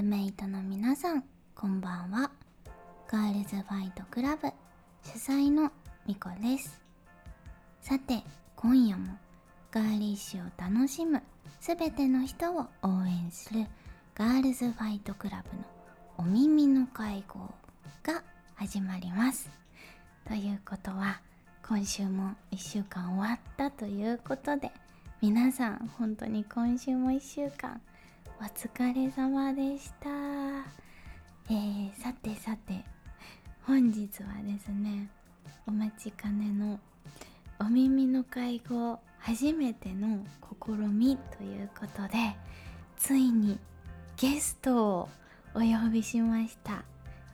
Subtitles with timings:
[0.00, 1.22] ブメイトの皆さん
[1.54, 2.30] こんばんは。
[3.06, 4.48] ガールズファイトクラブ
[5.02, 5.70] 主催の
[6.06, 6.80] みこです。
[7.82, 8.22] さて
[8.56, 9.08] 今夜も
[9.70, 11.22] ガーリッシュを楽しむ
[11.60, 13.66] すべての人を応援する
[14.14, 15.64] ガールズファイトクラブの
[16.16, 17.40] お耳の会合
[18.02, 18.22] が
[18.54, 19.50] 始まります。
[20.26, 21.20] ということは
[21.68, 24.72] 今週も1週間終わったということで
[25.20, 27.82] 皆さん本当に今週も1週間
[28.40, 30.08] お疲れ様でした。
[31.50, 32.82] えー、さてさて
[33.66, 35.10] 本日はですね
[35.66, 36.80] お待ちかねの
[37.58, 40.24] お耳の会合初めての
[40.64, 42.34] 試みということで
[42.96, 43.58] ついに
[44.16, 45.08] ゲストを
[45.54, 46.82] お呼びしました。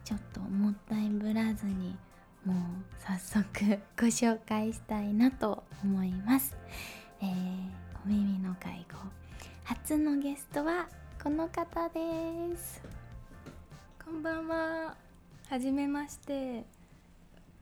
[0.02, 1.96] ちょっともったいぶらずに
[2.44, 2.56] もう
[2.98, 6.56] 早速ご紹介したいなと思います。
[7.20, 7.28] えー、
[8.04, 9.25] お耳の会合
[9.67, 10.86] 初のゲストは
[11.20, 12.81] この方です。
[14.05, 14.95] こんばんは。
[15.48, 16.33] はじめまして。
[16.34, 16.67] えっ、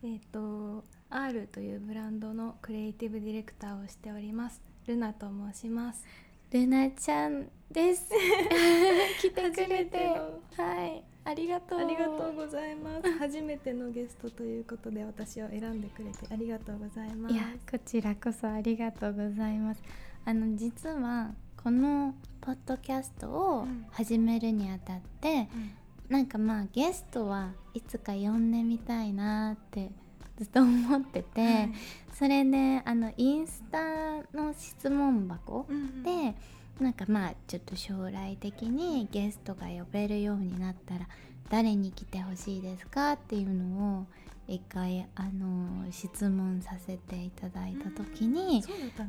[0.02, 4.60] ー、と R というブランドのクリエイティブディレクターをしております。
[4.86, 6.04] ルナと申します。
[6.50, 8.10] ルナちゃんです。
[9.22, 9.96] 来てくれて。
[10.58, 11.02] はい。
[11.24, 11.78] ありがとう。
[11.78, 13.10] ありがとうございます。
[13.12, 16.18] 初めてのゲストということで私を選んでくれて。
[16.30, 17.34] ありがとうございます。
[17.34, 19.82] いやこちらこそありがとうございます。
[20.26, 22.12] あの実はこの
[22.42, 25.48] ポッドキャストを始めるにあたって、
[26.10, 29.90] うん、なんかまあゲストはいつか呼んでみたいなって
[30.36, 31.72] ずっと思ってて、はい、
[32.12, 33.78] それであのインスタ
[34.36, 36.34] の質問箱で、うんうん、
[36.80, 41.08] なんかまあちょっと将来的にゲストが呼べるようになったら
[41.50, 44.06] 誰に来てほしいですかっていうのを
[44.46, 48.62] 一回あの質問させていただいた時に、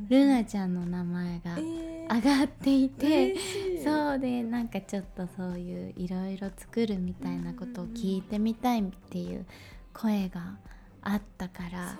[0.08, 9.44] ルナちゃんの名前が上がっていて、えー、そうでなんかちょっとそういういろいろ作るみたいなことを聞いてみたいっていう
[9.92, 10.56] 声が
[11.02, 11.98] あったから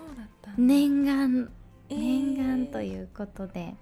[0.57, 1.51] 念願
[1.89, 3.75] 念願ということで、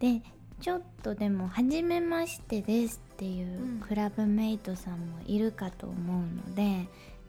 [0.00, 0.26] えー、で
[0.60, 6.86] ちょっとでも「初めましてです」っていうクラブメイトさんもいるかと思うので。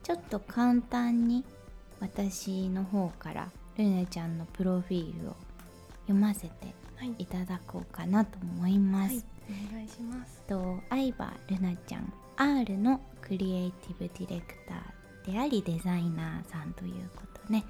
[0.08, 1.44] ちょっと簡単に
[2.00, 5.36] 私の方からルネちゃんのプロフィールを
[6.06, 6.74] 読ませて
[7.18, 9.16] いただこうかなと思います。
[9.16, 9.24] はい、
[9.70, 17.64] お願いしますと相葉ルナちゃん R のクリエイティブディレクターでありデザイナーさんということね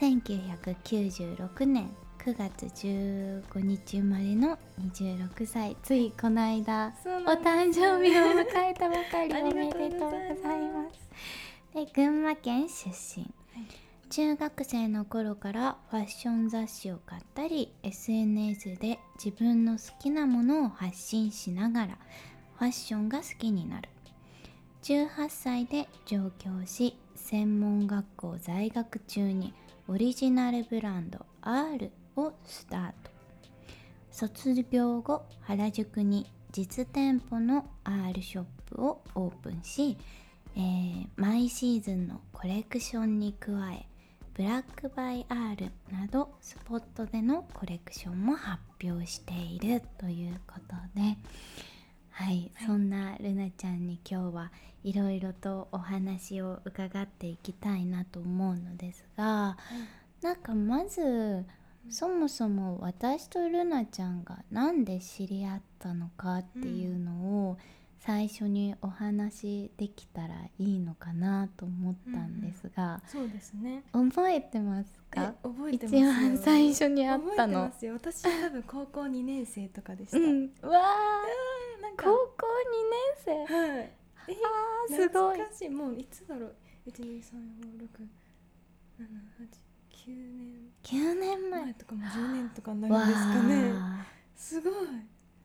[0.00, 1.90] 1996年
[2.28, 5.74] 9月15日生まれの26歳。
[5.82, 6.92] ついこの間
[7.26, 11.08] お誕生日を迎えたばかりおめでとうございます。
[11.74, 13.28] で群馬県出身、は
[13.62, 21.98] い、中学生の頃からファッション雑誌を買ったり SNS で自分の好きなものを発信しながら
[22.58, 23.88] ファッションが好きになる。
[24.82, 29.54] 18歳で上京し専門学校在学中に
[29.88, 33.10] オリジナルブランド R をスタート。
[34.10, 39.96] 卒業後原宿に実店舗の R ショップをオープンし
[40.56, 43.86] えー、毎シーズンのコレクションに加え
[44.34, 51.16] ブラックバイ R などスポットでのコレクションも発表しているということで、はい、
[52.10, 54.52] はい、そんなルナちゃんに今日は
[54.82, 59.56] いろいろとお話を伺っていきたいなと思うのですが、は
[60.20, 61.44] い、なんかまず
[61.90, 67.56] そもそも私とルナちゃんが何で知り合ったのかっていうのを、うん
[68.00, 70.28] 最初にお話できたら
[70.58, 73.20] いいのかなと思ったんですが、うん。
[73.20, 73.82] うん、そうですね。
[73.92, 75.34] 覚えてますか？
[75.42, 75.96] 覚えてます。
[75.96, 77.70] 一番最初に会ったの。
[77.70, 81.22] 私多分高校2年生とかでした、うん、わあ
[81.96, 82.46] 高校
[83.26, 83.54] 2年生？
[83.54, 83.92] はい。
[84.28, 85.38] えー、すごい。
[85.52, 86.54] しもういつだろう
[86.86, 87.22] ？1 2 3
[87.60, 88.08] 4 6
[89.00, 89.67] 7 8
[90.84, 93.72] 9年9年前とかも10年とかになるんですかね。
[94.36, 94.74] すごい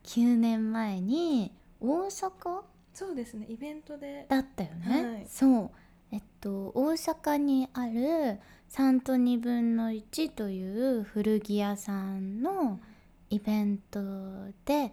[0.04, 2.62] 9年前に大阪？
[2.94, 4.26] そうですねイベントで。
[4.30, 5.72] だったよね、はい、そう。
[6.12, 8.40] えっと大阪にある
[8.72, 12.80] 3と2分の1という古着屋さんの
[13.30, 14.00] イベント
[14.66, 14.92] で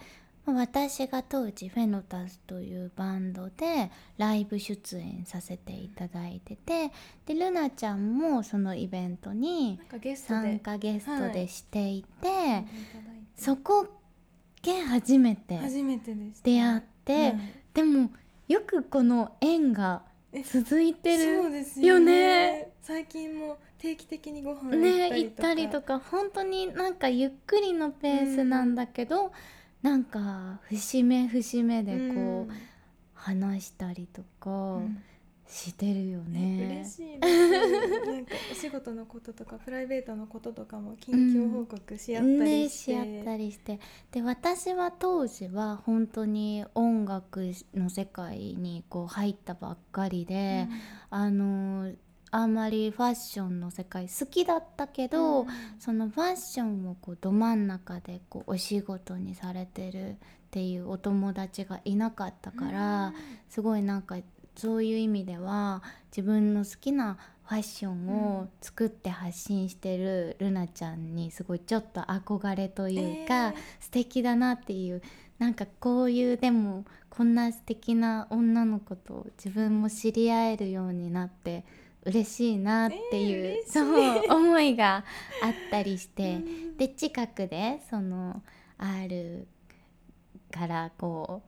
[0.55, 6.91] 私が当時フェノタスというバンドでライブ出演させていただいてて
[7.27, 9.81] でルナちゃんもそのイベントに
[10.17, 12.67] 参加ゲストでしていて、はい、
[13.37, 13.87] そこ
[14.63, 15.59] け初めて
[16.43, 17.35] 出会って、
[17.73, 18.11] でも
[18.47, 20.03] よくこの縁が
[20.45, 22.69] 続いてるよね。
[22.83, 25.99] 最近も定期的にご飯ね行ったりとか。
[25.99, 29.31] 本当になんかゆっくりのペースなんだけど、うん、
[29.83, 32.49] なんか節目節目でこう、うん、
[33.15, 35.03] 話したりとかうん。
[35.51, 36.85] してるよね。
[36.85, 43.81] 嬉しいなんかお仕事のこととか プライベートのこととかも近況報告し合ったねりして、し合ったりして。
[44.13, 50.69] で私は当時は本当に音楽の世界にこう入ったばっかりで、
[51.11, 51.93] あの
[52.31, 55.47] あんまりファッションの世界好きだったけど、うん。
[55.79, 60.17] そのファッションをこうど真ん中でこうお仕事にされてるっ
[60.51, 63.15] ていうお友達がいなかったから、
[63.49, 64.17] すごいなんか
[64.57, 73.55] そういう意味では自分の好きなファッションを作って発信してるルナちゃんにすごいちょっと憧れというか、えー。
[73.81, 75.03] 素敵だなっていう
[75.39, 81.65] なんかこういうでもこんな素敵な女の子と自分も知り合えるようになって
[82.05, 85.05] 嬉しいなっていう、えーそう思いが
[85.43, 86.35] あったりして。
[86.35, 86.77] うん。
[86.77, 88.43] で近くでその
[88.79, 89.47] R
[90.51, 91.43] からこ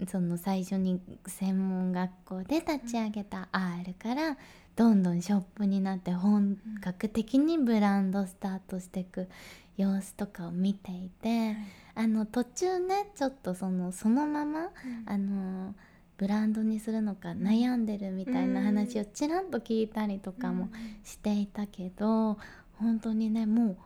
[0.00, 4.36] うその最初に専門学校で立ち上げた R から
[4.74, 9.28] どんどんショップになって本格的にブランドスタートしていく
[9.76, 11.56] 様子とかを見ていて
[11.94, 14.70] あの途中ねちょっとそのそのまま
[15.06, 15.74] あの
[16.16, 20.68] ブランドにするのか悩んでるみたいな話をちらっと聞いたりとかも
[21.04, 22.38] していたけど
[22.74, 23.76] 本当にねもう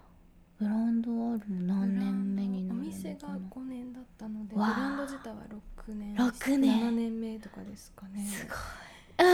[0.59, 5.37] ブランドあるの何年目になるのお店がかな5年だったのでブランド自体は
[5.87, 6.15] 6年。
[6.15, 6.81] 6年。
[6.81, 8.27] 7年目とかですかね。
[8.27, 8.57] すごい。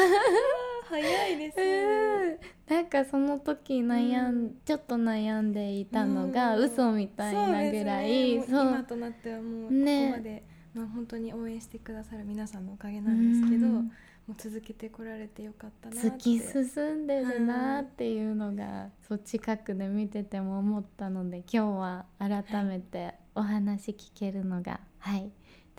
[0.88, 2.74] 早いですうん。
[2.74, 4.56] なんかその時悩ん、うん。
[4.64, 6.64] ちょっと悩んでいたのがうん。
[6.64, 8.56] 嘘みたいなぐらいそうですね。
[8.56, 13.92] もう今となってはもうここねまで、まあ、本当に応援してくださる皆さんのおかげなんですけど、うん。
[14.26, 16.08] もう続けてこられてよかったなって。
[16.08, 25.30] 突き進んでるなっていうのが、そう近くで見てても思ったので今日は改めてお話聞けるのがはい。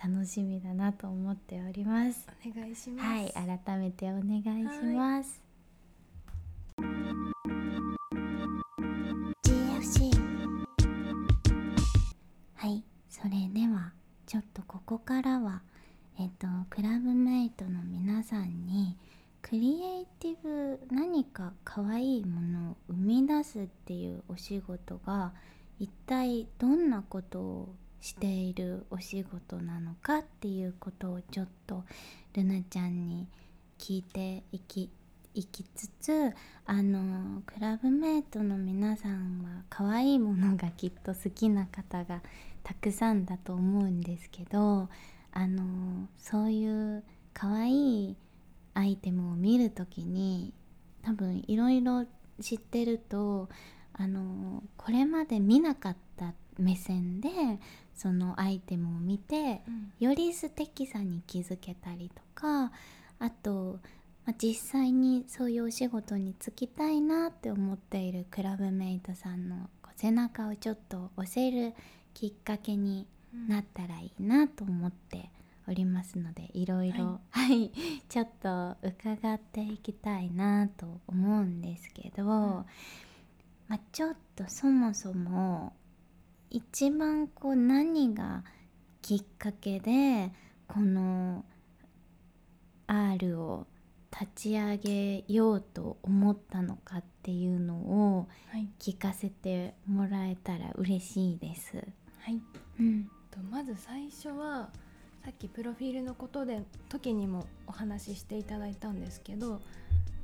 [0.03, 2.27] 楽しみだなと思っております。
[2.45, 3.09] お願いします。
[3.09, 3.31] はい。
[3.65, 5.41] 改めてお願いします。
[9.45, 10.11] GFC
[12.55, 12.83] はい。
[13.09, 13.93] それでは
[14.33, 15.61] ちょっとここからは
[16.19, 18.97] えっとクラブメイトの皆さんに
[19.43, 25.33] クリエイティブ何か可愛いものを生み出すっていうお仕事が
[25.77, 31.83] 一体どんなことをしているお仕事なのかっていうことをちょっと
[32.33, 33.27] ルナちゃんに
[33.77, 34.89] 聞いていき
[35.35, 36.33] いきつつ
[36.65, 42.21] あのクラブメイトの皆さんは可愛いものがきっと好きな方が
[42.63, 44.89] たくさんだと思うんですけど
[45.31, 47.03] あのそういう
[47.33, 48.15] 可愛い
[48.75, 50.53] アイテムを見るときに
[51.01, 52.05] 多分いろいろ
[52.39, 53.49] 知ってると
[53.93, 57.29] あのこれまで見なかった目線で
[57.95, 59.93] そのアイテムを見てうん。
[59.99, 62.71] より素敵さに気づけたりとか
[63.19, 63.79] あと、
[64.25, 71.73] まあ実際にそういうお仕事に就きたいなって思っているクラブメイトさんの背中をちょっと押せる
[72.13, 73.07] きっかけに
[73.47, 75.29] なったらいいなと思って
[75.67, 77.71] おりますのでいろいろはい。
[78.09, 82.65] ちょっと伺っていきたいなと思うんですけど、ま
[83.69, 85.73] あ、ちょっとそもそも
[86.49, 88.43] 一番こう何が
[89.01, 90.31] きっかけで
[90.67, 91.43] この
[92.87, 93.67] R を
[94.13, 101.77] 立ち上げようと思ったのかっていうのをはい、聞かせてもらえたら嬉しいです。
[102.19, 102.39] はい、
[102.79, 104.69] うん、とまず最初は
[105.25, 109.59] さっきプロフィールのことで時にもお話ししていただいたんですけども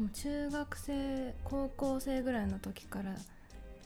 [0.05, 3.15] う中学生高校生ぐらいの時から、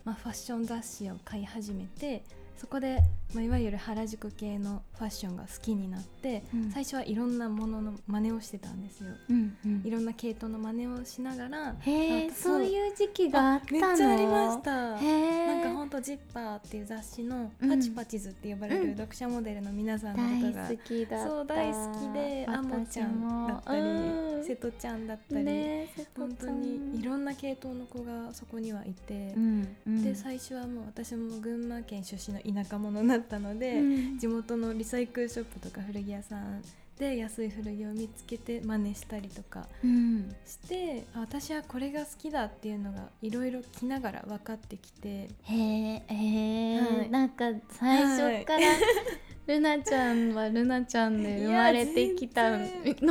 [0.04, 2.24] まあ、ファッション雑誌を買い始めて
[2.58, 3.00] そこで、
[3.34, 6.72] まあ、いわゆる原宿系のファッションが好きになって、うん。
[6.72, 9.10] 最初はいろんなものの真似をしてたんですよ。
[9.30, 9.82] うんうん。
[9.84, 12.64] いろんな系統の真似をしながらへそう。
[12.64, 13.88] いう時期があったの。
[13.88, 14.72] めっちゃありました。
[14.72, 17.70] なんかほんとジッパーっていう雑誌のうん。
[17.70, 18.88] パチパチズって呼ばれうん。
[18.92, 21.28] る読者モデルの皆さんのことが、大好きだった。
[21.28, 22.86] そう大好きであも。
[22.86, 24.44] ちゃんだったり、うん。
[24.44, 30.04] 瀬戸ちゃんだったり、ね本当にいろんな系統の子がそこにはいてう、んうん。
[30.04, 34.20] で最初はもう私も群馬県出身の田舎者だったので、うん。
[34.20, 36.62] 地元のリサイクルショップとか古着屋さん
[36.98, 40.36] で安い古着を見つけて真似したりとかうん。
[40.46, 45.10] してあ私はこれが好きだっていうのがいろいろ着ながら分かってきて。
[45.10, 47.10] へえへえ、はい。
[47.10, 48.68] なんか最初から、
[49.48, 52.58] ルナちゃんはルナちゃんで生まれてきたの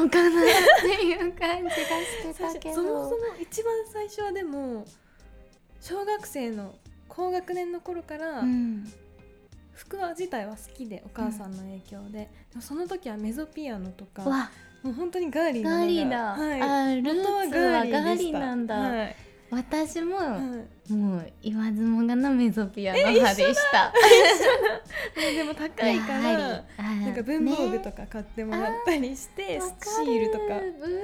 [0.08, 0.44] かなっ
[0.80, 2.74] ていう感じがしてたけど。
[2.76, 4.86] そもそも一番最初はでも
[5.80, 6.74] 小学生の
[7.08, 8.90] 高学年の頃からうん
[9.74, 14.50] 服は自体は好きでお母さんの影響で,、でもその時はメゾピアノとかわ。
[14.82, 19.16] もう本当にガーリーガーリーだ、はい、あルーツはガーリーなんだ、はい。
[19.52, 20.38] 私も、は
[20.88, 20.92] い。
[20.92, 23.92] もう言わずもがなメゾピアノ派でした。
[25.20, 30.58] ね でも高いからあなんか文房具とねか買ってもらったりして、わシールとか。
[30.58, 30.72] る。
[30.80, 30.98] 文房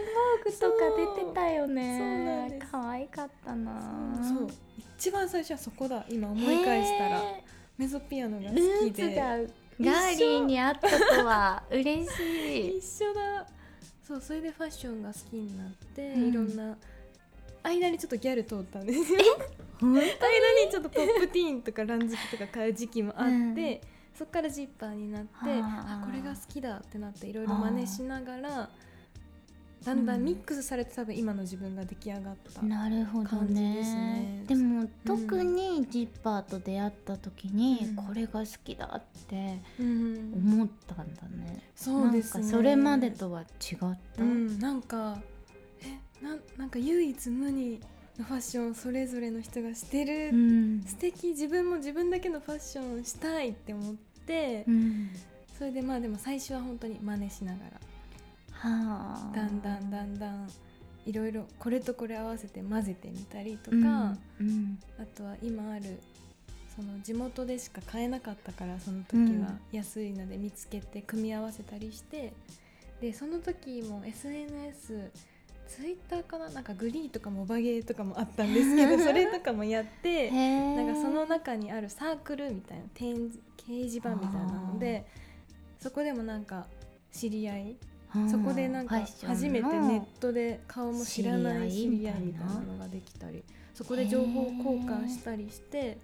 [0.45, 0.77] 具とか
[1.21, 2.59] 出てたよね。
[2.71, 4.19] 可愛かったな。
[4.23, 4.49] そう
[4.99, 6.05] 一番最初はそこだ。
[6.09, 7.19] 今思い返したら。
[7.19, 7.45] へ
[7.79, 12.79] メゾピアノがー好ルきでガーリーにあったとは嬉しい。
[12.79, 13.47] 一緒だ。
[14.03, 16.29] そうそれでファッションが好きになって、うん。
[16.29, 16.77] いろんな
[17.63, 19.19] 間にちょっとギャル通ったんですよ。
[19.81, 20.09] 本間に
[20.71, 23.81] ちょっとポップティーンとかラン好きとか買う時期もあって、うん。
[24.19, 26.01] そっからジッパーになってはあ。
[26.03, 28.71] あこれが好きだってなっていろいろ真似しながら
[29.85, 34.45] だんだんミックスされて多分今の自分が出来上がった、なるほど感じねですね。
[34.47, 37.97] でも特にジッパーと出会った時に、うん。
[37.97, 40.33] これが好きだってうん。
[40.35, 42.43] 思ったんだね、そうですね。
[42.43, 45.19] なんかそれまでとは違った、うん、なんか
[45.83, 47.81] えなんなんか唯一無二
[48.19, 50.83] のファッションをそれぞれの人がしてる、うん。
[50.83, 51.29] 素敵。
[51.29, 53.95] 自分も自分だけのファッションをしたいって思っ
[54.27, 55.11] て、うん。
[55.57, 57.59] それでまあでも最初は本当に真似しなが
[58.59, 59.37] はあ。
[59.37, 60.49] らだんだんだんだん
[61.07, 63.83] いろいろこれとこれ合わせて混ぜてみたりとか、うん
[64.41, 64.79] うん。
[65.00, 66.00] あとは今ある
[66.77, 69.43] その地元でしか買えなかったからその時うん。
[69.43, 72.33] は安いので見つけて組み合わせたりして
[73.00, 75.11] でその時も SNS
[75.69, 76.49] ツイッターかな？
[76.49, 85.05] なんかグリーとかモバゲーとかもあったんですけど それとかもやってへなんかその中にあるサークルみたいな展示掲示板みたいなので
[85.79, 86.67] そこでもなんか
[87.12, 87.77] 知り合い
[88.31, 93.45] そこでなんか初めてネットで顔も知らない知り合いみたいなのができたり。
[93.75, 95.99] そこで情報交換したりして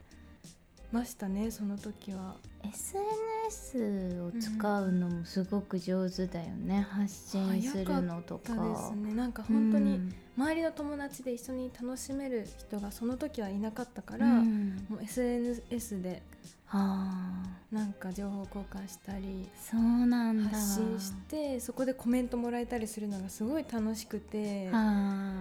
[0.92, 2.36] ましたねその時は。
[2.62, 8.54] SNS を使うのもすごく上手だよね、発信するのとか。
[8.54, 9.14] そうですね。
[9.14, 10.00] なんか本当に
[10.36, 14.86] 周りの友達で一緒に楽しめる人がその時はいなかったから、うん。
[14.88, 16.33] もう SNS ではあ
[16.74, 20.50] なんか情報交換したりそうなんだ。
[20.50, 25.32] 発信してそこでコメントもらえたりするのがすごい楽しくては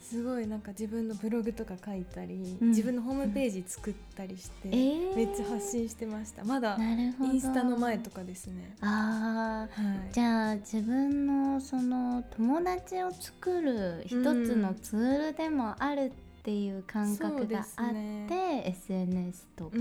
[0.00, 2.68] すごいなんか自分のブログとか書いたり、うん。
[2.68, 6.44] 自分のホームページ作ったりして、あえーめっちゃ発信してました。
[6.44, 7.32] まだなるほど。
[7.32, 8.76] インスタの前とかですね。
[8.80, 9.82] あー。
[9.82, 10.12] はい。
[10.12, 18.62] じゃあ自分のその友達を作る一つのツールでもあるっていう感覚があって、ですね。
[18.66, 19.80] SNS とこう、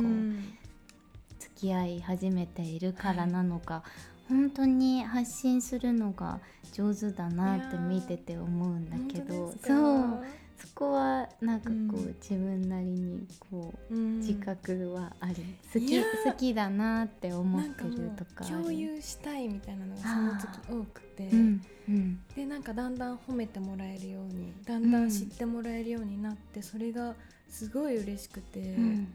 [1.64, 3.84] き合い始めているからなのか、
[4.28, 6.40] 本当に発信するのが
[6.74, 10.24] 上手だなって見てて思うんだけどそう
[10.58, 12.16] そこはなんかこう、うん。
[12.22, 14.20] 自分なりにこううん。
[14.20, 15.36] 自覚はある、
[15.74, 22.20] 好き好きだなって思ってるとか共有したいみたいなのがその時多くて、うんうん。
[22.36, 25.10] でなんかだんだん褒めてもらえるようにだんだん。
[25.10, 27.14] 知ってもらえるようになって、それが
[27.50, 29.14] すごい嬉しくて、うん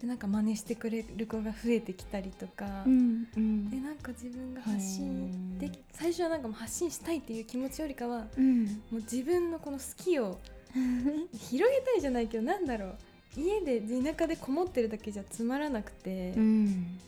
[0.00, 3.70] でなんか真似してくれる子が増えてきたりとか、うんうん。
[3.70, 8.64] でなんか自分が発信で最初はなんかもう発信したいっていう気持ちよりかはうん。
[8.66, 10.38] もう自分のこの好きを
[11.32, 12.96] 広げたいじゃないけどなんだろう。
[13.36, 16.98] 家で田舎でこもってるだけじゃつまらなくて、うん。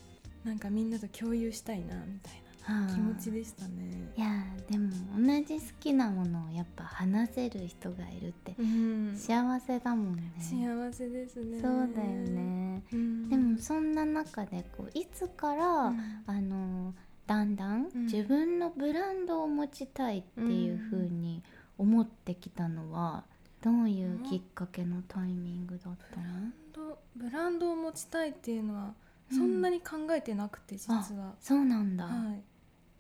[0.45, 2.48] なんかみんなと共有したいなみたいはあな
[2.93, 4.13] 気持ちでしたね。
[4.17, 11.61] いやーでも同じ好きなものをやっぱ話せる人がいるってうん幸せだもんね幸せですね。
[11.61, 12.09] そうだよ。
[12.09, 16.95] ねうん、でもそんな中でこういつから、うんあの
[17.27, 21.43] だんだんうん自分のブランドを持ちたいっていう風に
[21.77, 23.25] 思ってきたのは
[23.63, 28.95] どういうきっかけのタイミングだったの、とブランドを持ちたいっていうのは
[29.31, 31.35] そんなに考えてなくて、実は。
[31.41, 32.43] そうなんだ、はい。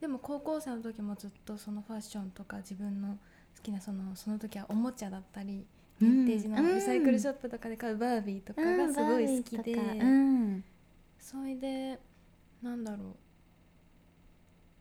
[0.00, 3.18] でも高校生の時もずっとそのファッションとか自分の
[3.56, 5.64] 好きなそのその時はおもちゃだったり。
[6.00, 9.76] ヴィンテージのリサイクルショップとかで買うバービーとかがすごい好きで、
[11.18, 11.98] それで
[12.62, 13.16] なんだろ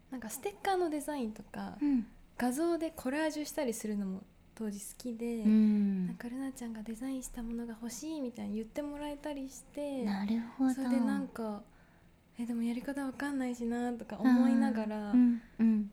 [0.09, 0.11] う。
[0.11, 2.05] なんかステッカーのデザインとか、うん。
[2.37, 4.21] 画像でコラージュしたりするのも
[4.53, 6.05] 当時好きで、うん。
[6.05, 10.73] なんかルナちゃんがデザインしたものが欲しいみたいに言ってもらえたりしてなるほど。
[10.75, 11.63] それでなんか
[12.39, 15.41] えでもやり方わかんないしなとか思いながら、うん。
[15.59, 15.91] うん。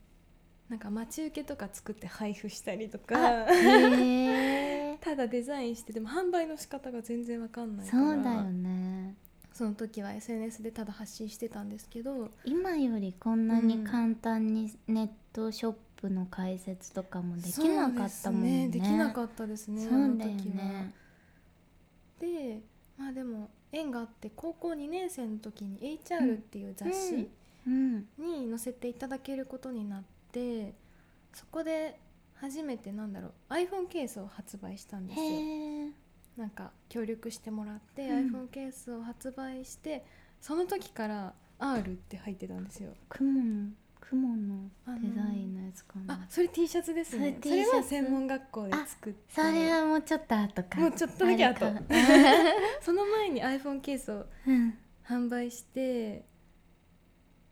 [0.69, 3.17] なんか待ち受けとか作って配布したりとあか
[5.01, 9.15] ただデザインしてでも販売の仕方が全然わかんないかそらうだよね。
[9.53, 12.31] その時は SNS でただ発信してたんですけど。
[12.45, 18.65] 今よりこんなに簡単にネットショップの開設とかもできなかったもんね。
[18.65, 20.95] そうですできなかったですねそうだよあの時はね。
[22.21, 22.63] で
[22.97, 27.29] まあでも縁があって高校2年生の時に HR っていう雑誌
[27.67, 30.75] うんに載せていただけることになって、
[31.33, 31.99] そこで
[32.35, 35.27] 初めてなんだろう iPhone ケースを発売したんですよ。
[36.37, 38.31] なんか協力してもらって、うん。
[38.31, 40.05] iPhone ケースを発売して
[40.41, 42.93] その時から R って入ってたんですよ。
[43.09, 43.69] 雲の
[44.11, 44.71] 雲の
[45.01, 46.15] デザインのやつかな。
[46.15, 47.39] あそれ T シャツですね。
[47.43, 50.81] それは専門学校で作ってそれはもうちょっと後か。
[50.81, 51.67] もうちょっとだけ後。
[52.83, 54.75] その前に iPhone ケースをうん。
[55.07, 56.25] 販売して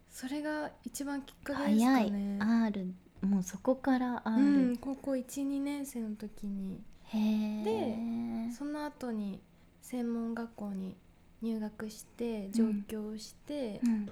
[0.09, 2.04] それが一番きっかけです早い。
[2.06, 4.40] かね R もうそこから R、う
[4.73, 6.82] ん、高校12年生の時に。
[7.04, 7.18] へ
[8.49, 9.42] えその後に
[9.82, 10.97] 専門学校に
[11.42, 14.11] 入学して上京して、うん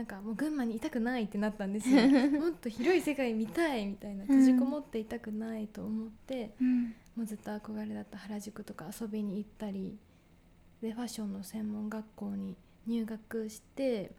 [0.00, 2.00] なんかもう群馬にいたくないってなったんですよ。
[2.40, 6.84] もっと広い世界見たいみたいな閉じこもっていたくないと思って、うん。
[7.16, 9.98] もうずっと憧れだった原宿とか遊びに行ったり
[10.80, 14.12] でファッションの専門学校に入学して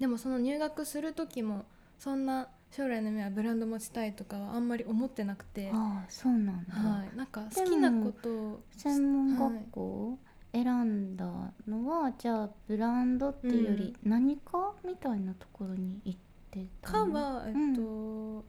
[0.00, 1.64] でもその入学する時も
[1.96, 10.18] そんな将来の夢はブランド持ちたいとかはあんまり思ってなくて、ああそうなんだ、はい、なんか好きなことを専門学校？
[10.62, 11.26] 選んだ
[11.66, 16.18] のは、じゃあブランドっていうより何かみたいなところに行っ
[16.50, 17.12] てたの？
[17.12, 18.44] かは、えっうんと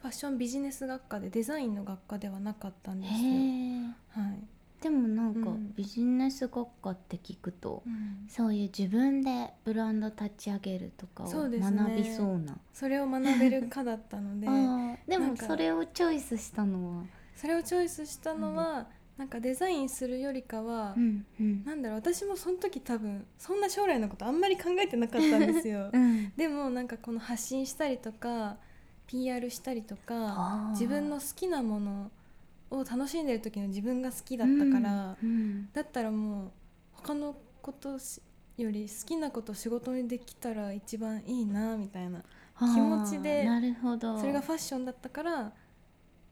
[0.00, 3.18] ファッションビジネス学科でデザインの学科ではなかったんですよ。
[4.10, 4.44] はい。
[4.80, 5.74] でもなんかうん。
[5.74, 7.82] ビジネス学科って聞くと、
[8.28, 12.56] そういう自分でブランド立ち上げるとかを学びそうな。
[12.72, 14.46] それを学べる科だったので
[15.08, 17.04] でもそれをチョイスしたのは？
[17.34, 18.86] それをチョイスしたのは、
[19.18, 21.64] なんかデザインするよりかは、うんうん。
[21.64, 25.90] なんだろう私もその時多分そんな将来のことあんまり考えてなかったんですよ。
[25.92, 26.32] うん。
[26.36, 28.56] でもなんかこの発信したりとか
[29.08, 32.10] PR したりとか自分の好きなもの
[32.70, 35.68] を楽しんでる時の自分が好きだったから、うんうん。
[35.72, 36.50] だったらもう
[36.92, 38.22] 他のことし
[38.56, 42.22] より好きなこと仕事にできたら一番いいなみたいな
[42.58, 44.16] 気持ちでなるほど。
[44.20, 45.52] それがファッションだったから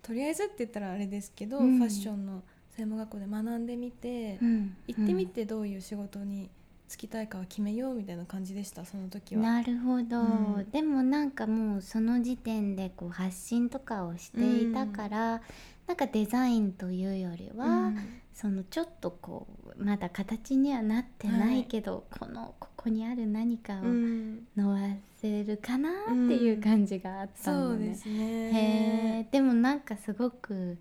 [0.03, 1.79] とりあえずって言ったらあれですけど、うん。
[1.79, 2.45] ファッションの
[2.77, 6.51] 専門学校で学んでみて、うん行ってみてどういう仕事に
[6.89, 9.43] 就きたいかは決めようみたいな感じでしたその時は。
[9.43, 10.71] なるほど、うん。
[10.71, 15.43] でもなんかもうその時点でこう発信とかをしていたから、
[15.87, 18.21] なんかデザインというよりは、うん。
[18.35, 19.47] そのちょっとこ
[19.79, 24.47] うまだ形にはなってないけど、このここにある何かをうん。
[24.55, 24.81] のわ
[25.17, 27.97] せるかなっていう感じがあったそのね。
[28.01, 29.27] うでね。
[29.29, 30.79] えでもなんかすごく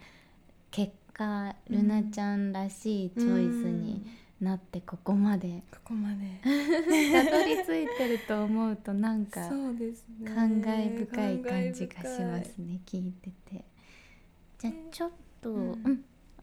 [0.70, 4.06] 結果ルナちゃんらしいチョイスに
[4.42, 6.42] なってここまでここまで。
[6.44, 10.30] たどり着いてると思うとなんかそうですね。
[10.30, 13.64] 感慨深い感じがしますね聞いてて。
[14.60, 15.72] じゃあちょっとう、うん。
[15.72, 15.76] ん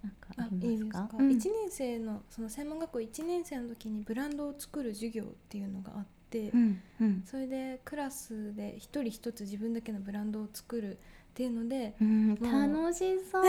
[0.02, 1.28] なんかあいいですか、すかうん。
[1.28, 7.22] 1年生のその専門学校1年生の時にブランドを作る授業っていうのがあって、うんうん。
[7.26, 10.98] それでクラスで一人一つ自分だけのブランドを作る
[11.32, 12.98] っていうのでうん、楽し
[13.30, 13.44] そう。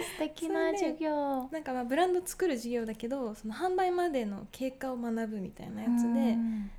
[0.00, 1.48] 素敵な授業。
[1.50, 6.70] なんかまあブランド作る授業だけどその販売までの経過を学ぶみたいなやつうでん。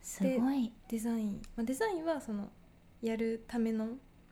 [0.00, 0.72] すごい。
[0.88, 2.48] デザイン、まあ、デザインはその
[3.02, 3.86] やるための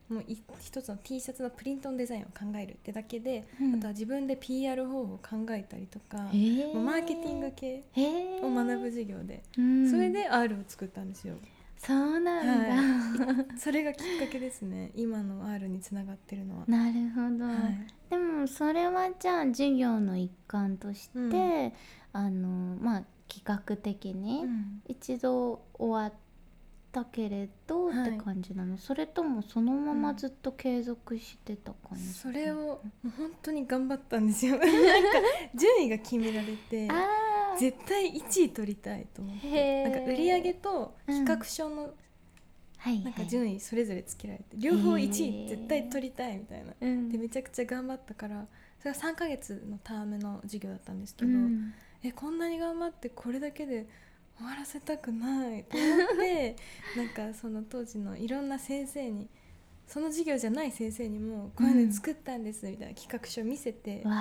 [0.08, 3.74] もうい一つの T シャツのプリントのデザインを考えるってだけで、うん。
[3.74, 6.80] あとは自分で PR 方法を考えたりとか、へー。
[6.80, 7.84] マーケティング系
[8.42, 11.36] を学ぶ授業で、うんそれで R を作ったんですよ
[11.82, 14.90] そうなんだ、 それがきっかけですね。
[14.94, 17.86] 今の R につながってるのは、なるほど、はい。
[18.10, 21.72] でもそれはじゃあ授業の一環として、うん。
[22.12, 24.82] あのまあ企画的にうん。
[24.88, 26.12] 一度終わっ
[26.92, 28.12] たけれどっはい。
[28.12, 34.68] て感じなの、それともそのままずっと継続してた感じ、それをもう本当に頑張ったんですよなんか？
[35.54, 36.96] 順位が決められてあー
[37.58, 39.82] 絶対1位取りたいと思って。
[39.84, 41.94] なんか売り上げと企画書の
[42.78, 46.72] はいなんかはい順位それぞれつけられて両方1へー位絶対取りたいみたいな。
[46.80, 47.08] うん。
[47.10, 48.46] でめちゃくちゃ頑張ったから
[48.78, 51.74] それが3ヶ月のタームの授業だったんですけど、うん。
[52.02, 53.86] えこんなに頑張ってこれだけで
[54.38, 56.56] 終わらせたくないと思って
[56.96, 59.28] なんかその当時のいろんな先生に
[59.86, 64.12] その授業じゃない先生にもこういうの作ったんですみたいな企画書を見せて、わ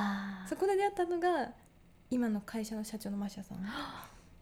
[0.44, 0.46] あ。
[0.50, 1.54] そこで出会ったのが
[2.12, 3.58] 今の会社の社長のマシャさん。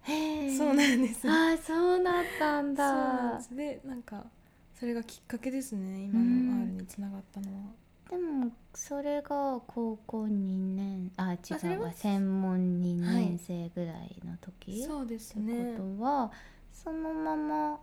[0.04, 0.58] へー。
[0.58, 1.28] そうなんです。
[1.30, 3.56] あーそうだったんそうなんだです。
[3.56, 4.26] でなんか
[4.74, 6.04] それがきっかけですね。
[6.04, 7.64] 今うんの R につながったのは。
[8.10, 11.92] でもそれが高校2年あ違うわ。
[11.92, 16.32] 専門2年生ぐらいの時、そうですってねことは
[16.72, 17.80] そのまま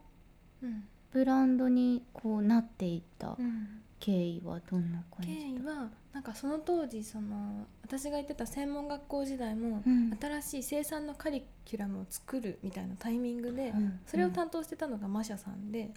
[0.62, 0.84] うん
[1.14, 3.80] ブランドにこうなっていったうん。
[4.00, 10.18] 経緯はどんな感経じだ緯はなんかその当時その私が行ってた専門学校時代も、うん。
[10.20, 14.00] 新しい生産のカリキュラムを作るみたいなタイミングで、うん。
[14.04, 15.90] それを担当してたのがマシャさんで,、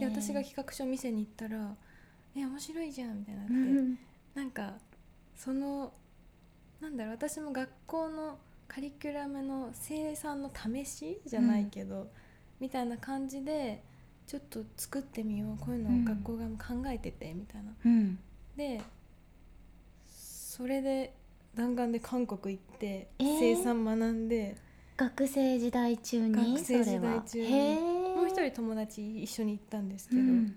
[0.00, 1.76] で私が企画書を見せに行ったら
[2.34, 3.98] え面白いじゃんみたいになって、うん
[4.34, 4.74] なんか
[5.36, 5.92] その
[6.80, 12.08] なんだろう私も学校のカリキュラムの生産の試しじゃないけど、
[12.60, 13.82] みたいな感じで
[14.28, 17.72] ちょっと作ってみようこういうのを学校側も考えててみたいな。
[17.84, 18.18] うん。
[18.56, 18.80] で
[20.06, 21.14] それで
[21.54, 23.38] 弾丸で韓国行ってえー？
[23.40, 24.56] 生産学んで、
[24.98, 26.54] 学生時代中に？
[26.54, 27.80] 学生時代中に。
[28.16, 30.56] もう一人友達一緒に行ったんですけど、うん。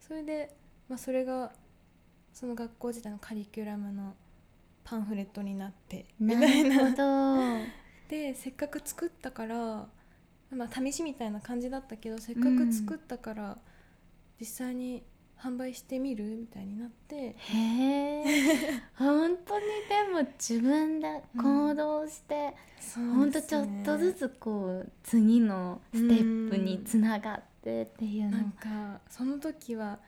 [0.00, 0.56] それで、
[0.88, 1.52] まあ、それが
[2.32, 4.14] その学校時代のカリキュラムの
[4.82, 7.64] パンフレットになってみなたいなるほど。
[8.08, 9.86] でせっかく作ったから、
[10.56, 13.58] まあ、試しみたいな感じだったけどせっかく作ったから、
[14.38, 15.02] 実際に
[15.42, 17.16] 販売してみるみたいになって。
[17.16, 17.34] へ
[18.20, 18.24] え
[18.94, 22.54] 本当にでも自分で行動して、
[22.94, 23.32] ほん。
[23.32, 28.38] とちょっとずつこう次のステップにつながってっていうの。
[28.38, 29.98] なんかその時は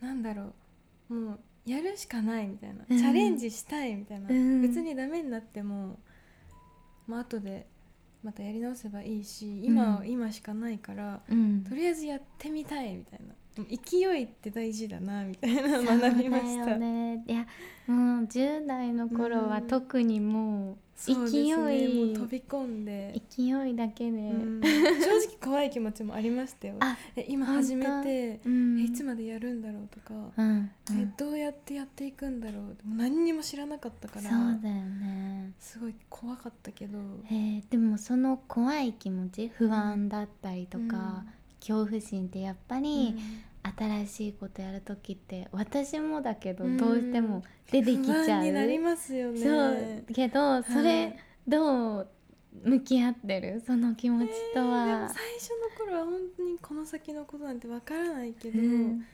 [0.00, 0.52] なんだろ
[1.10, 2.98] うもうやるしかないみたいな、うん。
[2.98, 4.62] チャレンジしたいみたいな、うん。
[4.62, 5.98] 別にダメになっても、
[7.08, 7.66] まあ後で
[8.24, 10.08] またやり直せばいいし今はうん。
[10.08, 11.62] 今しかないから、うん。
[11.62, 16.70] とりあえずやってみたいみたいな勢いって大事だなみたいな学びましだた。
[16.72, 17.24] よね。
[17.26, 17.46] いや
[17.86, 19.66] もう10代の頃はうん。
[19.66, 24.60] 特にもう勢い、ね、もう飛び込んで、勢いだけで、うん。
[24.62, 24.68] 正
[25.28, 26.76] 直怖い気持ちもありましたよ。
[27.28, 28.80] 今始めて、うん。
[28.80, 30.70] えいつまでやるんだろうとか、うんうん。
[31.00, 32.76] えどうやってやっていくんだろう？
[32.86, 34.30] 何にも知らなかったからそう
[34.62, 35.52] だよね。
[35.60, 36.98] すごい怖かったけど、
[37.30, 41.28] えーでもその怖い気持ち不安だったりとか、うん
[41.66, 43.14] 恐怖心ってやっぱり、
[43.78, 46.76] 新しいことやる時って私もだけどうん。
[46.76, 49.40] どうしても出てきち不ゃう、安になりますよね。
[50.06, 50.14] そう。
[50.14, 52.08] けどそれ、はいどう
[52.62, 53.62] 向き合ってる？
[53.66, 59.04] その気持ちとえー最初の頃は本当にこの先のことなんてわからないけど、うん。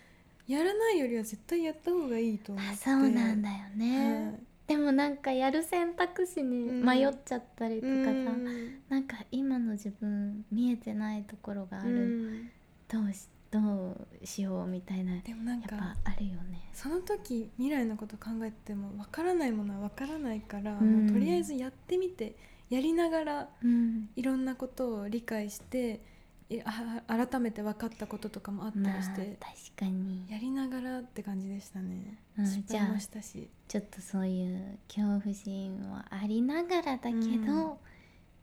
[0.46, 2.70] やらないよりは絶対やった方がいいと思って。
[2.72, 8.82] あそうなんだよね、はいでもなんかやる選択肢に迷っちゃったりとかさ、うん。
[8.88, 12.50] なんか今の自分見えてないところがある、うん。
[12.86, 16.70] どうしどうしようみたいなやっでもなんかぱあるよね。
[16.72, 21.12] その時未来のこと考えてもわからないものはわからないから、うん。
[21.12, 22.36] とりあえずやってみて
[22.68, 24.08] やりながらうん。
[24.14, 25.98] いろんなことを理解してい
[26.64, 30.26] あ改めて分かったこととかもあったまありして、確かに。
[30.28, 33.48] やりながらって感じでしたね、うん失敗もしたし。
[33.68, 37.78] ちょっとそういう恐怖心はありながらだけど、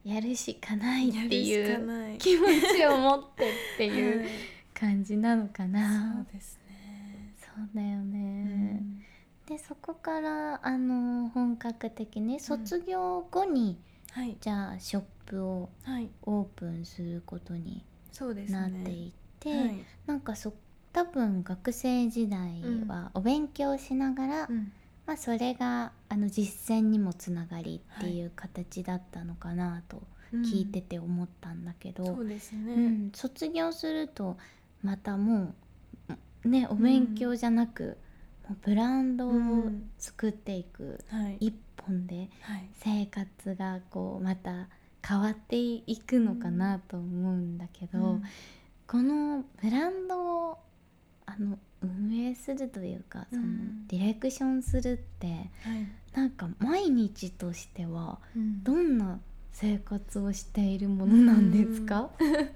[0.05, 0.11] うん。
[0.11, 2.45] やるしかないっていう気持
[2.77, 4.29] ちを持ってっていうはい。
[4.73, 6.33] 感じなのかそなう。
[6.33, 8.43] ですね、そうだようね。
[8.79, 8.99] ん。
[9.47, 13.77] でそこからあの本格的に卒業後に、
[14.11, 14.37] はい。
[14.39, 16.09] じゃあショップをはい。
[16.23, 17.83] オープンすることに
[18.17, 18.59] そうですね。
[18.59, 19.85] なっていって、はい。
[20.07, 20.51] なんかそ
[20.91, 24.71] 多分学生時代はお勉強しながら、うん。
[25.05, 30.01] まあ、それがあの実践にもつながりっていう形だったのかなと
[30.33, 33.11] 聞いてて思ったんだけど、そうですね、うん。
[33.13, 34.37] 卒業すると
[34.81, 35.53] またも
[36.43, 37.97] うねお勉強じゃなく、
[38.49, 39.91] もうブランドをうん。
[39.99, 41.37] 作っていくはい。
[41.39, 42.67] 一本ではい。
[42.73, 44.67] 生活がこうまた
[45.05, 48.23] 変わっていくのかなと思うんだけど、うん。
[48.87, 50.57] このブランドを
[51.25, 53.87] あの運営するというかその、うん。
[53.87, 55.47] ディレクションするってはい。
[56.13, 58.63] なんか毎日としてはうん。
[58.63, 59.19] どんな
[59.51, 62.47] 生活をしているものなんですか、本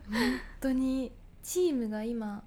[0.59, 2.43] 当にチームが今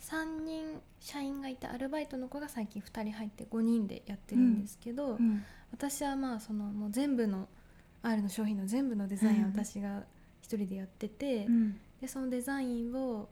[0.00, 5.44] 3人社員がいてアルバイトの子が最近2人入って5人でやってるんですけど、うん。
[5.70, 7.48] 私はまあそのもう全部の
[8.04, 10.04] R の商品の全部のデザインをうん私が
[10.40, 11.80] 一人でやってて、うん。
[12.00, 13.28] でそのデザインを、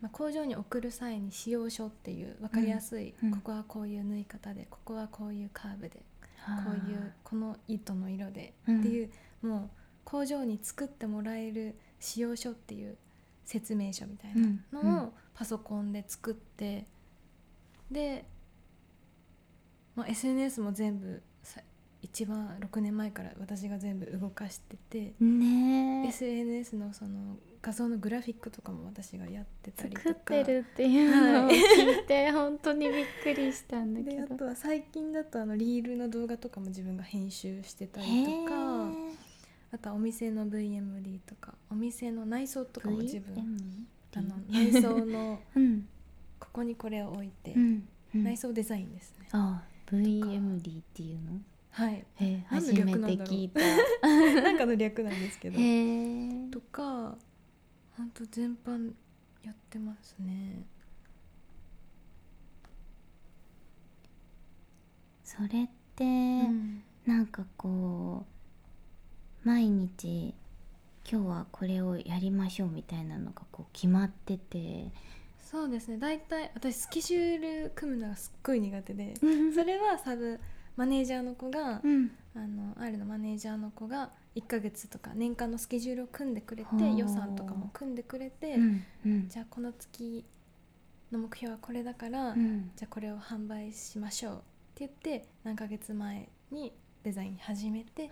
[0.00, 3.30] まあ、工場に送る際に使用書っていう分かりやすい、うん。
[3.32, 6.00] ここはこういう縫い方でここはこういうカーブで
[6.46, 8.80] こういうこの糸の色でうん。
[8.80, 9.10] っていう、
[9.42, 9.70] もう
[10.04, 12.96] 工場に作ってもらえる使用書っていう
[13.44, 14.34] 説明書みたい
[14.72, 16.86] なのをパソコンで作って、
[17.90, 18.24] で、
[19.96, 21.27] まあ、SNS も全部さ
[22.12, 26.04] 一番6年前から私が全部動かしてて、ね。
[26.06, 30.08] え SNS のその画像のグラフィックとかも私がやってたりとか。
[30.08, 31.56] 作ってるっていうのをはい。
[31.56, 34.26] 聞いて本当にびっくりしたんだけど。
[34.26, 38.54] であとは最近だとあのリールの動画とかも自分が編集してたへりとか。
[38.54, 39.14] ー。
[39.70, 45.86] あとはお店の VMD とかお店の内装とかも自分 VM あの内装の うん。
[46.40, 48.24] ここにこれを置いて、うんうん。
[48.24, 49.28] 内装デザインですね。
[49.32, 51.40] あ VMD っていうの？
[51.70, 51.94] はい。
[51.94, 53.60] へえ何の初めて聞いた。
[54.42, 55.58] なんかの略なんですけど。
[55.58, 57.16] へえとか
[57.96, 58.92] ほんと全般
[59.42, 60.64] やってますね。
[65.24, 66.06] それって、う
[66.50, 66.82] ん。
[67.06, 68.26] なんかこ
[69.44, 70.34] う毎日
[71.10, 74.90] 今日はこれをやりましょうみたいなのがこう決まってて。
[75.40, 75.96] そうですね。
[75.96, 79.14] 大体私スケジュール組むのがすっごい苦手で。
[79.16, 80.38] それはサブ
[80.78, 82.12] マネージャーの子が、うん。
[82.36, 88.84] あの R のマネージャーの子が1ヶ月とか年間のスケジュールを組んでくれて予算とかも組んでくれて、うん。
[89.04, 89.28] うん。
[89.28, 90.24] じゃあこの月
[91.10, 92.70] の目標はこれだから、うん。
[92.76, 94.42] じゃあこれを販売しましょうって
[94.86, 98.08] 言って何ヶ月前にデザイン始めて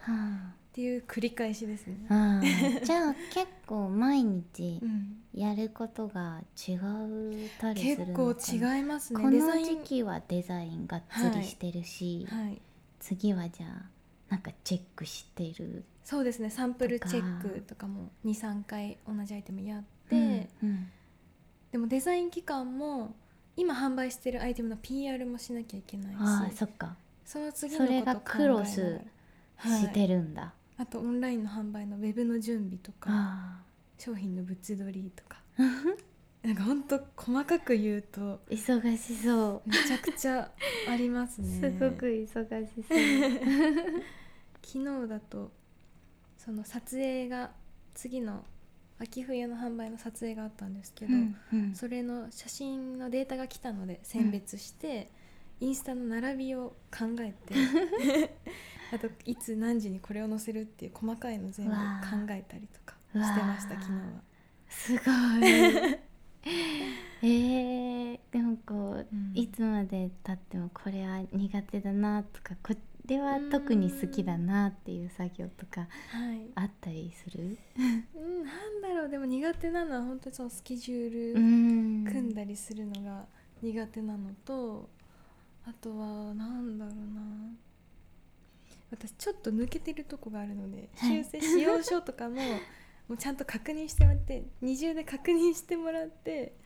[0.77, 1.97] っはていう繰り返しですね。
[2.11, 2.41] あ
[2.85, 5.17] じゃあ結構毎日うん。
[5.33, 8.35] やることが違うたりする結のかな？
[8.35, 9.21] 構違いますね。
[9.23, 12.61] この時期はデザインがっつりしてるし、はい、
[13.01, 13.87] 次はじゃあ
[14.31, 16.51] なんかチェックしてるそうですね。
[16.51, 20.89] サンプルチェックとかも23回同じアイテムやって、うんうん。
[21.73, 23.15] でもデザイン期間も
[23.57, 26.17] 今販売してるアイテムの PR もしなきゃいけないし。
[26.19, 26.97] ああそっか。
[27.25, 29.01] その次のことそれがクロス
[29.57, 33.63] はいしてるんだ、あとオンラインの販売のウェブの準備とかあ
[33.99, 35.39] 商品の物撮りとか。
[35.59, 35.63] あ
[36.47, 39.69] なんかほんと細かく言うと忙しそう。
[39.69, 40.49] めちゃくちゃ
[40.89, 41.61] ありますね。
[41.61, 42.99] すごく忙しそう。
[44.63, 45.51] 昨日だと
[46.39, 47.51] その撮影が
[47.95, 48.45] 次の
[48.99, 51.75] 秋冬の販売の撮影があったんですけど、うんうん。
[51.75, 55.11] それの写真のデータが来たので選別して、
[55.61, 58.37] インスタの並びを考えて
[58.93, 61.79] あといつ何時にこれを載せるっていう細かいの全部考
[62.31, 63.99] えたりとかしてました昨日は。
[64.69, 65.99] すごい。
[67.23, 69.33] えー、でもこう、うん。
[69.35, 72.75] いつまでたってもこれは苦手だなとかこ
[73.07, 77.59] れは特に好きだなっていう作業とかはい、あったりする？
[78.15, 79.09] うん、なんだろう。
[79.09, 82.05] でも苦手なのは本当にそのスケジュールん。
[82.05, 83.27] 組んだりするのが
[83.63, 84.89] 苦手なのと、
[85.65, 87.23] あとはなんだろうな
[88.91, 91.25] 私ちょっと抜けてるとこがあるので、はい。
[91.25, 92.37] 修正使用書とかも
[93.09, 96.57] もうちゃんと確認してもらって二重で確認してもらって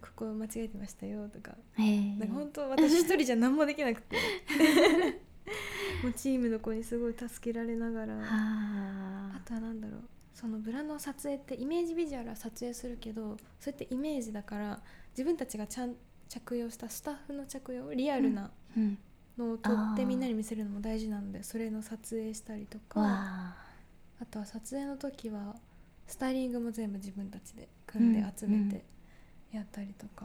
[0.00, 1.56] ここ間違えてましたよとか。
[1.78, 4.16] えーなんか本当私一人じゃ何もできなくて。
[6.02, 8.14] もうチームの子にすごい助けられながら。
[8.16, 8.22] は
[9.36, 9.40] あ。
[9.44, 10.02] とは何だろう。
[10.34, 15.94] そのブラの撮影ってイメージビジュアルは撮影するけどそれってイメージだから自分たちがちゃん
[16.28, 18.98] 着用したスタッフの着用リアルなうん
[19.46, 23.06] のを撮ってみんなに見せるのも大事なのでそれの撮影したりとかわ
[24.20, 24.26] あ。
[24.30, 25.56] とは撮影の時は
[26.06, 28.84] スタイリングも全部自分たちで組んでうん集めて
[29.52, 30.24] やったりとか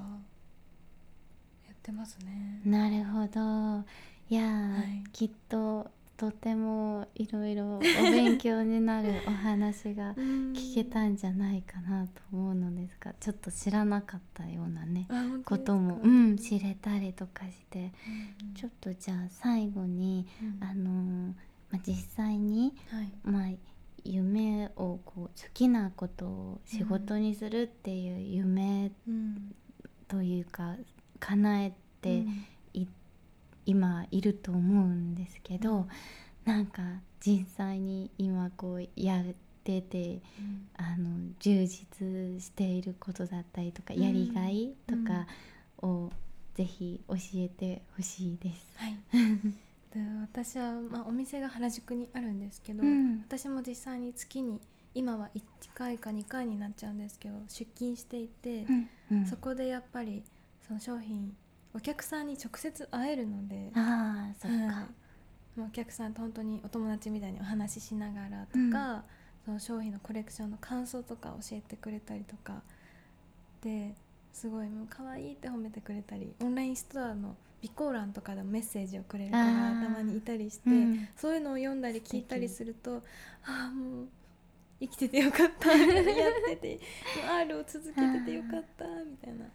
[1.68, 2.62] やってますね。
[2.66, 2.70] あ。
[2.70, 3.86] なるほど。
[4.30, 5.04] いやー、はい。
[5.14, 15.08] きっととてもいろいろお勉強になるお話が聞 聞けたんじゃないかなと思うのですがちょっと知らなかったようなね
[15.46, 17.92] こことも、うん、知れたりとかして
[18.56, 20.26] ちょっっとじゃあ最後に、
[20.60, 21.34] とあのー
[21.72, 23.12] まあ、実際に、はい。
[23.24, 23.50] まあ、
[24.04, 29.56] 夢をこう好きなことを仕事にするっていう夢うん。
[30.08, 30.76] というか、
[31.20, 32.28] 叶えてうん。
[32.28, 32.28] い
[33.68, 35.88] 今いると思うんですけど、
[36.46, 36.82] なんか
[37.20, 40.70] 実際に今こうやっててうん。
[40.78, 44.02] あの充実していることだったりとか、うん。
[44.02, 45.28] やりがいとか
[45.86, 46.10] を
[46.56, 48.66] ぜひ教えてほしいです。
[48.78, 48.98] はい、
[49.94, 53.20] で私は、まあ、お店が原宿にあるんですけど、うん。
[53.28, 54.62] 私も実際に月に
[54.96, 55.42] 今は1
[55.76, 58.90] 回か2回になっちゃうんですけど出勤していて、うん。
[59.12, 59.26] うん。
[59.26, 60.24] そこでやっぱり
[60.66, 61.36] その商品
[61.78, 64.82] お客さんに直接会えるので、ああそっか、は
[65.56, 65.60] い。
[65.60, 69.04] もうお客さんと本当にお友達みたいにお話ししながらとか、
[69.46, 72.62] その商品のコレクションの感想とか教えてくれたりとか
[73.62, 73.94] で
[74.34, 79.84] すごいもう可愛いって褒めてくれたりオンラインストアの備考欄とかでもメッセージをくれる子があー。
[79.84, 81.08] たまにいたりして、うん。
[81.16, 83.04] そういうのを読んだり聞いたりすると
[83.46, 84.08] ああもう
[84.80, 86.12] 生きててよかったみたいな。
[86.12, 86.80] やってて
[87.30, 89.46] R を続けててよかったみたいな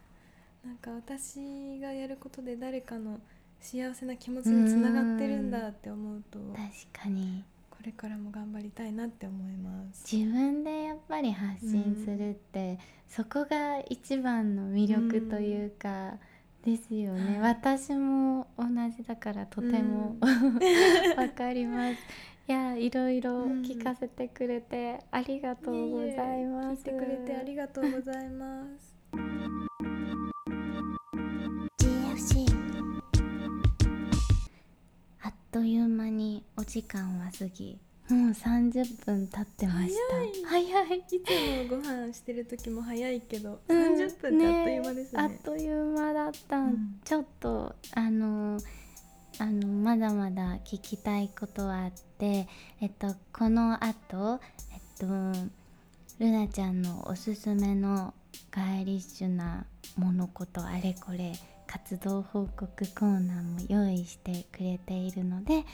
[0.64, 3.20] なんか私がやることで誰かの
[3.60, 7.44] 幸せな気持ちにつながってるんだって思うと確かに。
[7.70, 10.16] これからも頑張りたいなって思います。
[10.16, 16.14] 自分でやっぱり発信するって、そこが一番の魅力というか、
[16.64, 17.54] ですよね、はい。
[17.54, 20.16] 私も同じだからとても
[21.16, 21.94] わ、かります。
[22.48, 28.91] いやいろいろ聞かせてくれてありがとうございます、聞いてくれてありがとうございます。
[35.52, 39.94] という間にお時間は過ぎもう30分経ってまし
[40.42, 40.48] た。
[40.48, 40.60] 早
[40.94, 40.98] い。
[40.98, 41.02] い。
[41.08, 45.22] つもご飯してる時も早いけど、うん30分ってあっという間ですね。
[45.22, 47.00] あっという間だった、うん。
[47.04, 48.58] ちょっとあの
[49.38, 52.48] あのまだまだ聞きたいことはあって
[52.80, 54.40] えっとこのあと
[54.72, 55.06] えっと
[56.18, 58.14] ルナちゃんのおすすめの
[58.50, 61.32] ガイリッシュなものことあれこれ
[61.72, 65.64] 活動報告コーナーも用意してくれているので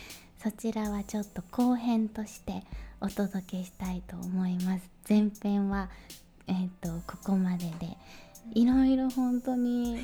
[0.40, 2.62] そちらはちょっと後編として
[3.00, 4.88] お届けしたいと思います。
[5.08, 5.88] 前編は
[6.46, 7.96] えっ、とここまでで。
[8.54, 9.98] いろいろ本当に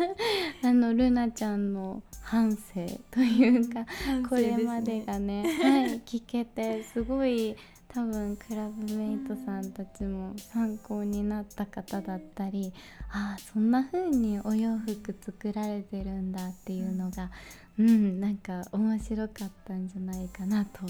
[0.64, 3.84] あのルナちゃんの反省というか
[4.30, 7.54] これまでがね、 はい、聞けてすごい
[7.88, 12.72] 多分クラブメイトさんたちも参考になった方だったり
[13.10, 17.30] ああそんな風にお洋服作られてるんだっていうのが
[17.78, 20.80] うんなんか面白かったんじゃないかなと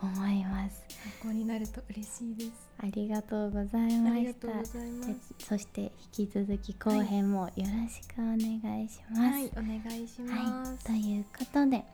[0.00, 0.84] 思います。
[1.22, 2.52] 参考になると嬉しいです。
[2.78, 4.48] ありがとうございました。
[5.44, 11.84] そして引き続き後編もよろしくお願いします、はいお願いしはい、ます、ということで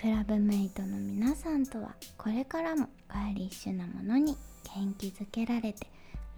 [0.00, 4.36] クラブメイトの皆さんとはこれからもガーリッシュなものに
[4.74, 5.86] 元気づけられて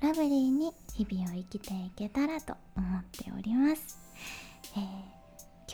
[0.01, 3.99] ラブリーに日々を生きていけたらと思っております、
[4.77, 5.23] えー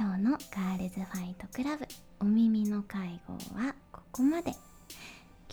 [0.00, 1.84] 今日のガールズファイトクラブ
[2.20, 4.52] お耳の会合はここまで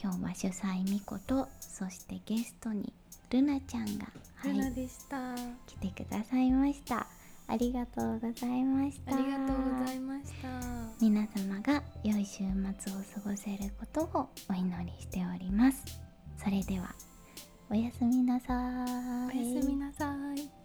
[0.01, 2.93] 今日は主催みことそしてゲストに
[3.29, 7.07] ルナちゃんが、はいでした、あ来てくださいました。
[7.47, 9.11] ありがとうございました。
[9.17, 10.47] りがとうございました。
[10.99, 12.43] 皆様が良い週
[12.79, 15.83] 末を過ごせることをお祈りしております。
[16.37, 16.93] それでは
[17.69, 18.53] おやすみなさ
[19.33, 19.55] い。
[19.55, 20.64] やすみなさい